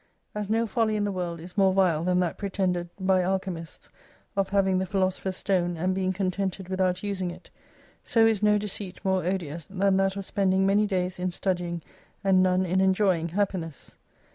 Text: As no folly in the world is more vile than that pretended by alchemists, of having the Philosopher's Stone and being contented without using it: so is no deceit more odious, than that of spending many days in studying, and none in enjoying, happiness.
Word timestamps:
As 0.33 0.49
no 0.49 0.65
folly 0.65 0.95
in 0.95 1.03
the 1.03 1.11
world 1.11 1.39
is 1.39 1.55
more 1.55 1.73
vile 1.73 2.03
than 2.03 2.19
that 2.21 2.39
pretended 2.39 2.89
by 2.99 3.21
alchemists, 3.23 3.87
of 4.35 4.49
having 4.49 4.79
the 4.79 4.87
Philosopher's 4.87 5.37
Stone 5.37 5.77
and 5.77 5.93
being 5.93 6.11
contented 6.11 6.69
without 6.69 7.03
using 7.03 7.29
it: 7.29 7.51
so 8.03 8.25
is 8.25 8.41
no 8.41 8.57
deceit 8.57 8.99
more 9.05 9.23
odious, 9.23 9.67
than 9.67 9.97
that 9.97 10.15
of 10.15 10.25
spending 10.25 10.65
many 10.65 10.87
days 10.87 11.19
in 11.19 11.29
studying, 11.29 11.83
and 12.23 12.41
none 12.41 12.65
in 12.65 12.81
enjoying, 12.81 13.29
happiness. 13.29 13.95